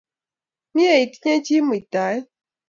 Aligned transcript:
Mye 0.73 0.91
itinye 1.05 1.37
chi 1.45 1.57
muitaet 1.67 2.25